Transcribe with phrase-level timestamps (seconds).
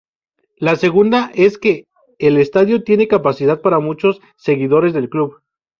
[0.57, 1.85] La segunda es que
[2.17, 5.43] el estadio tiene capacidad para muchos seguidores del club.